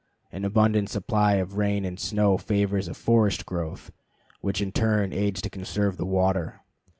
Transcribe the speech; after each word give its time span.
An 0.31 0.43
abundant 0.45 0.89
supply 0.89 1.33
of 1.35 1.57
rain 1.57 1.85
and 1.85 1.99
snow 1.99 2.35
favors 2.35 2.87
a 2.87 2.95
forest 2.95 3.45
growth, 3.45 3.91
which 4.39 4.59
in 4.59 4.71
turn 4.71 5.13
aids 5.13 5.41
to 5.43 5.49
conserve 5.51 5.97
the 5.97 6.07
water. 6.07 6.61